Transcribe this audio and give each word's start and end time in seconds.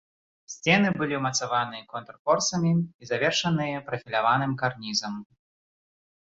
Сцены 0.51 0.87
былі 1.01 1.13
ўмацаваныя 1.19 1.83
контрфорсамі 1.91 2.71
і 2.79 3.03
завершаныя 3.11 3.83
прафіляваным 3.91 4.57
карнізам. 4.63 5.13